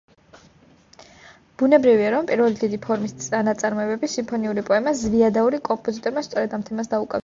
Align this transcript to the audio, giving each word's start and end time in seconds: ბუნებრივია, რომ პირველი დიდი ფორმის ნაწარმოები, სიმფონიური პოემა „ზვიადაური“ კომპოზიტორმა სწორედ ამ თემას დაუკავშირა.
ბუნებრივია, 1.63 2.07
რომ 2.17 2.31
პირველი 2.33 2.59
დიდი 2.63 2.81
ფორმის 2.87 3.15
ნაწარმოები, 3.51 4.13
სიმფონიური 4.17 4.67
პოემა 4.75 4.99
„ზვიადაური“ 5.07 5.65
კომპოზიტორმა 5.73 6.29
სწორედ 6.31 6.61
ამ 6.63 6.71
თემას 6.71 6.95
დაუკავშირა. 6.97 7.19